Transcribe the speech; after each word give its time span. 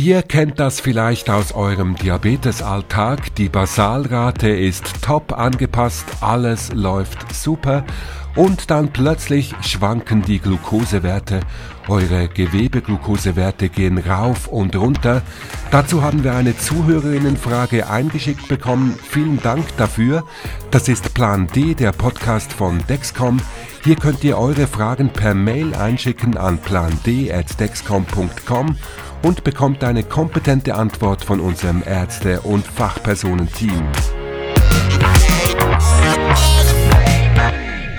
Ihr 0.00 0.22
kennt 0.22 0.60
das 0.60 0.78
vielleicht 0.78 1.28
aus 1.28 1.50
eurem 1.50 1.96
Diabetesalltag. 1.96 3.34
Die 3.34 3.48
Basalrate 3.48 4.48
ist 4.48 5.02
top 5.02 5.32
angepasst, 5.32 6.04
alles 6.20 6.72
läuft 6.72 7.34
super 7.34 7.84
und 8.36 8.70
dann 8.70 8.92
plötzlich 8.92 9.56
schwanken 9.60 10.22
die 10.22 10.38
Glukosewerte. 10.38 11.40
Eure 11.88 12.28
Gewebeglukosewerte 12.28 13.70
gehen 13.70 13.98
rauf 13.98 14.46
und 14.46 14.76
runter. 14.76 15.22
Dazu 15.72 16.00
haben 16.00 16.22
wir 16.22 16.36
eine 16.36 16.56
Zuhörerinnenfrage 16.56 17.90
eingeschickt 17.90 18.46
bekommen. 18.46 18.96
Vielen 19.02 19.42
Dank 19.42 19.64
dafür. 19.78 20.22
Das 20.70 20.86
ist 20.86 21.12
Plan 21.12 21.48
D, 21.48 21.74
der 21.74 21.90
Podcast 21.90 22.52
von 22.52 22.78
Dexcom. 22.88 23.40
Hier 23.88 23.96
könnt 23.96 24.22
ihr 24.22 24.36
eure 24.36 24.66
Fragen 24.66 25.08
per 25.08 25.32
Mail 25.32 25.74
einschicken 25.74 26.36
an 26.36 26.58
pland.dexcom.com 26.58 28.76
und 29.22 29.44
bekommt 29.44 29.82
eine 29.82 30.02
kompetente 30.02 30.74
Antwort 30.74 31.24
von 31.24 31.40
unserem 31.40 31.82
Ärzte- 31.82 32.42
und 32.42 32.66
Fachpersonenteam. 32.66 33.86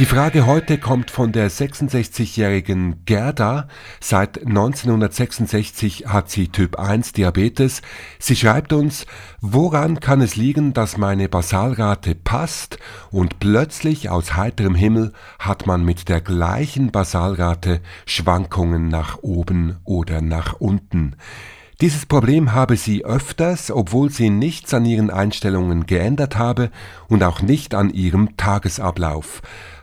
Die 0.00 0.06
Frage 0.06 0.46
heute 0.46 0.78
kommt 0.78 1.10
von 1.10 1.30
der 1.30 1.50
66-jährigen 1.50 3.04
Gerda. 3.04 3.68
Seit 4.00 4.46
1966 4.46 6.06
hat 6.06 6.30
sie 6.30 6.48
Typ 6.48 6.78
1 6.78 7.12
Diabetes. 7.12 7.82
Sie 8.18 8.34
schreibt 8.34 8.72
uns, 8.72 9.04
woran 9.42 10.00
kann 10.00 10.22
es 10.22 10.36
liegen, 10.36 10.72
dass 10.72 10.96
meine 10.96 11.28
Basalrate 11.28 12.14
passt 12.14 12.78
und 13.10 13.40
plötzlich 13.40 14.08
aus 14.08 14.36
heiterem 14.36 14.74
Himmel 14.74 15.12
hat 15.38 15.66
man 15.66 15.84
mit 15.84 16.08
der 16.08 16.22
gleichen 16.22 16.92
Basalrate 16.92 17.82
Schwankungen 18.06 18.88
nach 18.88 19.18
oben 19.20 19.80
oder 19.84 20.22
nach 20.22 20.54
unten. 20.54 21.14
Dieses 21.82 22.06
Problem 22.06 22.52
habe 22.52 22.76
sie 22.76 23.04
öfters, 23.04 23.70
obwohl 23.70 24.10
sie 24.10 24.30
nichts 24.30 24.72
an 24.72 24.86
ihren 24.86 25.10
Einstellungen 25.10 25.84
geändert 25.84 26.38
habe 26.38 26.70
und 27.08 27.22
auch 27.22 27.42
nicht 27.42 27.74
an 27.74 27.90
ihrem 27.90 28.38
Tagesablauf. 28.38 29.42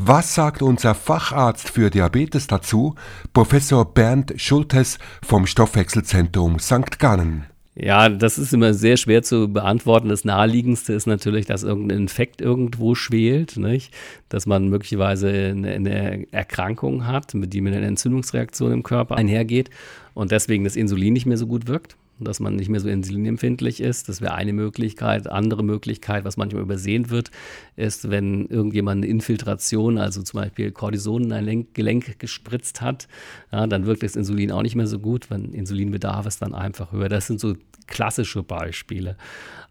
Was 0.00 0.32
sagt 0.32 0.62
unser 0.62 0.94
Facharzt 0.94 1.70
für 1.70 1.90
Diabetes 1.90 2.46
dazu, 2.46 2.94
Professor 3.32 3.84
Bernd 3.84 4.32
Schultes 4.36 4.96
vom 5.24 5.44
Stoffwechselzentrum 5.44 6.60
St. 6.60 7.00
Gallen? 7.00 7.46
Ja, 7.74 8.08
das 8.08 8.38
ist 8.38 8.54
immer 8.54 8.74
sehr 8.74 8.96
schwer 8.96 9.24
zu 9.24 9.52
beantworten. 9.52 10.08
Das 10.08 10.24
Naheliegendste 10.24 10.92
ist 10.92 11.06
natürlich, 11.06 11.46
dass 11.46 11.64
irgendein 11.64 11.98
Infekt 11.98 12.40
irgendwo 12.40 12.94
schwelt, 12.94 13.56
nicht? 13.56 13.92
dass 14.28 14.46
man 14.46 14.68
möglicherweise 14.68 15.30
eine, 15.30 16.26
Erkrankung 16.30 17.04
hat, 17.04 17.34
mit 17.34 17.52
die 17.52 17.60
mit 17.60 17.74
einer 17.74 17.86
Entzündungsreaktion 17.88 18.70
im 18.70 18.84
Körper 18.84 19.16
einhergeht 19.16 19.68
und 20.14 20.30
deswegen 20.30 20.62
das 20.62 20.76
Insulin 20.76 21.12
nicht 21.12 21.26
mehr 21.26 21.38
so 21.38 21.48
gut 21.48 21.66
wirkt 21.66 21.96
dass 22.20 22.40
man 22.40 22.56
nicht 22.56 22.68
mehr 22.68 22.80
so 22.80 22.88
insulinempfindlich 22.88 23.80
ist. 23.80 24.08
Das 24.08 24.20
wäre 24.20 24.34
eine 24.34 24.52
Möglichkeit. 24.52 25.30
Andere 25.30 25.62
Möglichkeit, 25.62 26.24
was 26.24 26.36
manchmal 26.36 26.62
übersehen 26.62 27.10
wird, 27.10 27.30
ist, 27.76 28.10
wenn 28.10 28.46
irgendjemand 28.46 29.04
eine 29.04 29.06
Infiltration, 29.06 29.98
also 29.98 30.22
zum 30.22 30.40
Beispiel 30.40 30.72
Cortison 30.72 31.24
in 31.24 31.32
ein 31.32 31.66
Gelenk 31.72 32.18
gespritzt 32.18 32.80
hat, 32.80 33.08
ja, 33.52 33.66
dann 33.66 33.86
wirkt 33.86 34.02
das 34.02 34.16
Insulin 34.16 34.52
auch 34.52 34.62
nicht 34.62 34.76
mehr 34.76 34.86
so 34.86 34.98
gut. 34.98 35.30
Wenn 35.30 35.52
Insulinbedarf 35.52 36.26
ist 36.26 36.42
dann 36.42 36.54
einfach 36.54 36.92
höher. 36.92 37.08
Das 37.08 37.26
sind 37.26 37.40
so 37.40 37.54
klassische 37.88 38.42
Beispiele. 38.42 39.16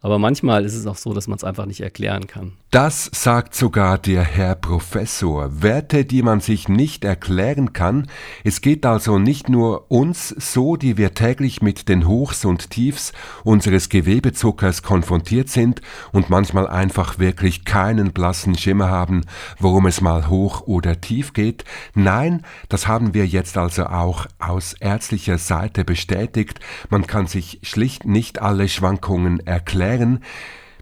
Aber 0.02 0.20
manchmal 0.20 0.64
ist 0.64 0.76
es 0.76 0.86
auch 0.86 0.96
so, 0.96 1.14
dass 1.14 1.28
man 1.28 1.38
es 1.38 1.44
einfach 1.44 1.66
nicht 1.66 1.82
erklären 1.82 2.28
kann. 2.28 2.54
Das 2.70 3.10
sagt 3.14 3.56
sogar 3.56 3.98
der 3.98 4.24
Herr 4.24 4.54
Professor. 4.54 5.64
Werte, 5.64 6.06
die 6.06 6.22
man 6.22 6.40
sich 6.40 6.68
nicht 6.68 7.04
erklären 7.04 7.74
kann. 7.74 8.08
Es 8.44 8.62
geht 8.62 8.86
also 8.86 9.18
nicht 9.18 9.50
nur 9.50 9.90
uns 9.90 10.30
so, 10.30 10.76
die 10.76 10.98
wir 10.98 11.16
täglich 11.16 11.62
mit 11.62 11.90
den 11.90 12.08
Hochs 12.08 12.37
und 12.46 12.70
Tiefs 12.70 13.14
unseres 13.44 13.90
Gewebezuckers 13.90 14.84
konfrontiert 14.84 15.50
sind 15.50 15.82
und 16.12 16.30
manchmal 16.30 16.68
einfach 16.68 17.20
wirklich 17.20 17.66
keinen 17.66 18.14
blassen 18.14 18.58
Schimmer 18.58 18.90
haben, 18.90 19.26
worum 19.60 19.86
es 19.86 20.02
mal 20.02 20.28
hoch 20.30 20.62
oder 20.62 21.02
tief 21.02 21.34
geht. 21.34 21.64
Nein, 21.94 22.44
das 22.70 22.88
haben 22.88 23.14
wir 23.14 23.26
jetzt 23.26 23.58
also 23.58 23.86
auch 23.86 24.28
aus 24.40 24.74
ärztlicher 24.74 25.38
Seite 25.38 25.84
bestätigt. 25.84 26.60
Man 26.90 27.08
kann 27.08 27.28
sich 27.28 27.60
schlicht 27.64 28.06
nicht 28.06 28.42
alle 28.42 28.68
Schwankungen 28.68 29.46
erklären. 29.46 30.24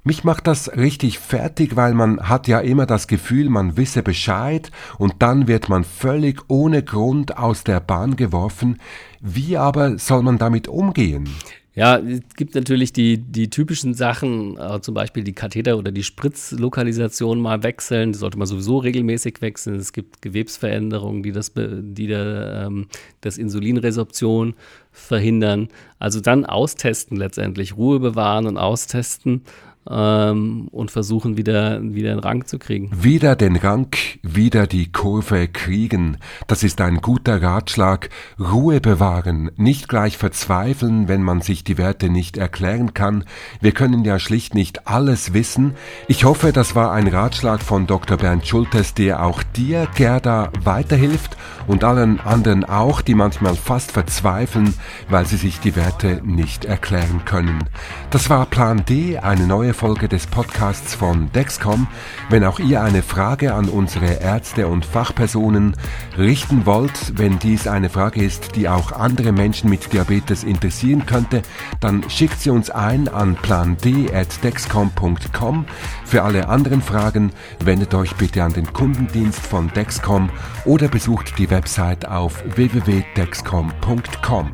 Mich 0.08 0.24
macht 0.24 0.46
das 0.46 0.78
richtig 0.78 1.18
fertig, 1.18 1.76
weil 1.76 1.96
man 1.96 2.30
hat 2.30 2.48
ja 2.48 2.60
immer 2.60 2.86
das 2.86 3.08
Gefühl, 3.08 3.50
man 3.50 3.76
wisse 3.76 4.04
Bescheid 4.04 4.70
und 5.00 5.16
dann 5.18 5.48
wird 5.48 5.68
man 5.68 5.84
völlig 5.84 6.44
ohne 6.48 6.84
Grund 6.84 7.40
aus 7.40 7.64
der 7.64 7.80
Bahn 7.80 8.16
geworfen. 8.16 8.78
Wie 9.20 9.58
aber 9.58 9.98
soll 9.98 10.22
man 10.22 10.38
damit 10.38 10.68
umgehen? 10.68 11.28
Ja, 11.74 11.98
es 11.98 12.22
gibt 12.36 12.54
natürlich 12.54 12.94
die, 12.94 13.18
die 13.18 13.50
typischen 13.50 13.96
Sachen, 13.96 14.58
äh, 14.58 14.80
zum 14.80 14.94
Beispiel 14.94 15.24
die 15.24 15.34
Katheter- 15.34 15.76
oder 15.76 15.92
die 15.92 16.04
Spritzlokalisation 16.04 17.42
mal 17.42 17.64
wechseln. 17.64 18.14
Die 18.14 18.20
sollte 18.20 18.38
man 18.38 18.46
sowieso 18.46 18.78
regelmäßig 18.78 19.42
wechseln. 19.42 19.78
Es 19.78 19.92
gibt 19.92 20.22
Gewebsveränderungen, 20.22 21.24
die 21.24 21.32
das, 21.32 21.52
die 21.56 22.06
der, 22.06 22.66
ähm, 22.68 22.88
das 23.22 23.40
Insulinresorption 23.40 24.54
verhindern. 24.92 25.70
Also 25.98 26.22
dann 26.22 26.46
austesten 26.46 27.18
letztendlich, 27.18 27.76
Ruhe 27.76 28.00
bewahren 28.00 28.46
und 28.46 28.58
austesten 28.58 29.42
ähm, 29.90 30.68
und 30.72 30.92
versuchen 30.92 31.38
wieder, 31.38 31.82
wieder 31.82 32.10
den 32.10 32.20
Rang 32.20 32.46
zu 32.46 32.58
kriegen. 32.58 32.92
Wieder 32.96 33.36
den 33.36 33.56
Rang, 33.56 33.96
wieder 34.24 34.68
die 34.68 34.92
Kurve 34.92 35.48
kriegen. 35.48 36.18
Das 36.48 36.64
ist 36.64 36.82
ein 36.82 37.02
guter 37.02 37.42
Ratschlag. 37.42 38.10
Ruhe 38.40 38.82
bewahren, 38.82 39.52
nicht 39.56 39.88
gleich 39.88 40.18
verzweifeln, 40.18 41.08
wenn 41.08 41.22
man 41.22 41.42
sich 41.42 41.64
die 41.64 41.78
Werte 41.78 42.10
nicht 42.10 42.38
erklären 42.38 42.94
kann. 42.94 43.26
Wir 43.62 43.72
können 43.72 44.04
ja 44.04 44.20
schlicht 44.20 44.56
nicht 44.56 44.88
alles 44.88 45.34
wissen. 45.34 45.76
Ich 46.08 46.26
hoffe, 46.26 46.52
das 46.52 46.76
war 46.76 46.92
ein 46.92 47.08
Ratschlag 47.08 47.62
von 47.62 47.86
Dr. 47.88 48.18
Bernd 48.18 48.48
Schultes, 48.48 48.94
der 48.94 49.24
auch 49.24 49.44
dir, 49.44 49.88
Gerda, 49.96 50.52
weiterhilft 50.64 51.38
und 51.68 51.84
allen 51.84 52.20
anderen 52.20 52.64
auch, 52.64 53.02
die 53.02 53.16
manchmal 53.16 53.56
fast 53.56 53.92
verzweifeln, 53.92 54.74
weil 55.10 55.26
sie 55.26 55.38
sich 55.38 55.60
die 55.60 55.76
Werte 55.76 56.22
nicht 56.24 56.66
erklären 56.66 57.24
können. 57.26 57.66
Das 58.10 58.30
war 58.30 58.46
Plan 58.46 58.84
D, 58.86 59.18
eine 59.20 59.46
neue 59.46 59.75
Folge 59.76 60.08
des 60.08 60.26
Podcasts 60.26 60.96
von 60.96 61.32
Dexcom. 61.34 61.86
Wenn 62.30 62.44
auch 62.44 62.58
ihr 62.60 62.82
eine 62.82 63.04
Frage 63.04 63.54
an 63.54 63.70
unsere 63.70 64.22
Ärzte 64.22 64.68
und 64.68 64.84
Fachpersonen 64.86 65.76
richten 66.18 66.66
wollt, 66.66 67.20
wenn 67.20 67.38
dies 67.38 67.68
eine 67.68 67.90
Frage 67.90 68.24
ist, 68.24 68.56
die 68.56 68.70
auch 68.70 68.94
andere 68.94 69.34
Menschen 69.34 69.70
mit 69.70 69.94
Diabetes 69.94 70.44
interessieren 70.44 71.06
könnte, 71.06 71.44
dann 71.82 72.10
schickt 72.10 72.40
sie 72.40 72.50
uns 72.50 72.72
ein 72.72 73.10
an 73.10 73.36
pland.dexcom.com. 73.36 75.66
Für 76.06 76.24
alle 76.24 76.48
anderen 76.48 76.82
Fragen 76.82 77.34
wendet 77.60 77.94
euch 77.94 78.16
bitte 78.16 78.42
an 78.44 78.54
den 78.54 78.72
Kundendienst 78.72 79.46
von 79.46 79.68
Dexcom 79.74 80.30
oder 80.64 80.88
besucht 80.88 81.38
die 81.38 81.52
Website 81.52 82.08
auf 82.08 82.42
www.dexcom.com. 82.56 84.54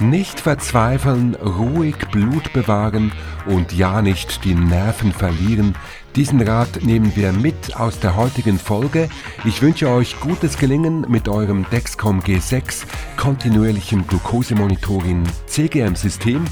Nicht 0.00 0.40
verzweifeln, 0.40 1.34
ruhig 1.36 1.96
Blut 2.12 2.52
bewahren 2.52 3.12
und 3.46 3.72
ja 3.72 4.02
nicht 4.02 4.44
die 4.44 4.54
Nerven 4.54 5.10
verlieren. 5.10 5.74
Diesen 6.14 6.42
Rat 6.42 6.82
nehmen 6.82 7.16
wir 7.16 7.32
mit 7.32 7.76
aus 7.76 7.98
der 7.98 8.14
heutigen 8.14 8.58
Folge. 8.58 9.08
Ich 9.46 9.62
wünsche 9.62 9.88
euch 9.88 10.20
gutes 10.20 10.58
Gelingen 10.58 11.06
mit 11.08 11.28
eurem 11.28 11.64
Dexcom 11.70 12.20
G6 12.20 12.84
kontinuierlichem 13.16 14.06
Glukosemonitoring 14.06 15.24
CGM-System, 15.46 16.44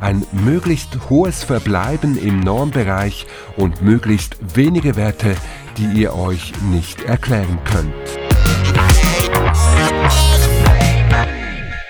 ein 0.00 0.26
möglichst 0.32 1.08
hohes 1.08 1.44
Verbleiben 1.44 2.18
im 2.18 2.40
Normbereich 2.40 3.26
und 3.56 3.80
möglichst 3.80 4.36
wenige 4.56 4.96
Werte, 4.96 5.36
die 5.76 6.00
ihr 6.00 6.14
euch 6.14 6.52
nicht 6.72 7.02
erklären 7.02 7.58
könnt. 7.64 7.94